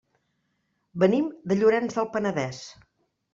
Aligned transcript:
Venim 1.03 1.27
de 1.51 1.59
Llorenç 1.59 1.99
del 1.99 2.09
Penedès. 2.17 2.65